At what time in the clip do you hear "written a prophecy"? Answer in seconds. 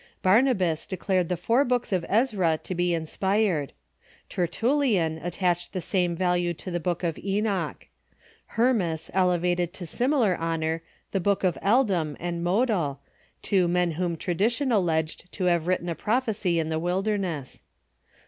15.67-16.57